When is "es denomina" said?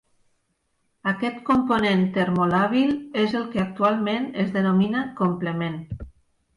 4.47-5.09